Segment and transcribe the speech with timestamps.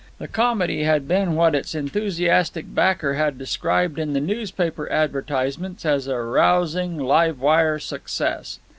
[0.17, 6.07] The comedy had been what its enthusiastic backer had described in the newspaper advertisements as
[6.07, 8.57] a "rousing live wire success."